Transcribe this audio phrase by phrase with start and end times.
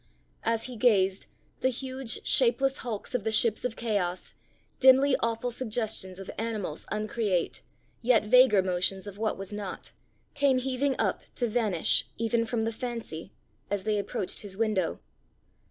[0.43, 1.27] As he gazed,
[1.59, 4.33] the huge shapeless hulks of the ships of chaos,
[4.79, 7.61] dimly awful suggestions of animals uncreate,
[8.01, 9.91] yet vaguer motions of what was not,
[10.33, 13.31] came heaving up, to vanish, even from the fancy,
[13.69, 14.99] as they approached his window.